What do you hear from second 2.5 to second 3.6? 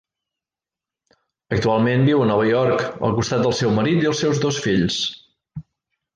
York al costat del